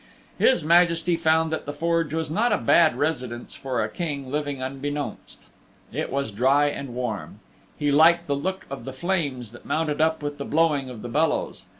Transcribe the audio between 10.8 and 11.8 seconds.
of the bellows.